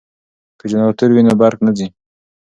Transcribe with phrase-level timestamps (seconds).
[0.59, 1.87] که جنراتور وي نو برق نه ځي.